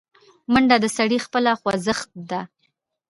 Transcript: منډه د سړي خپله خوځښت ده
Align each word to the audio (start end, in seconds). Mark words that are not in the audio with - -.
منډه 0.51 0.75
د 0.83 0.85
سړي 0.97 1.17
خپله 1.25 1.51
خوځښت 1.59 2.09
ده 2.29 2.41